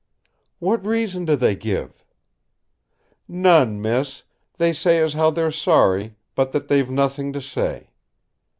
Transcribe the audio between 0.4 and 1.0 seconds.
"What